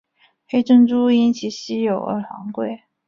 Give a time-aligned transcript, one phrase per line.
[0.47, 2.81] 黑珍珠因其稀有而昂贵。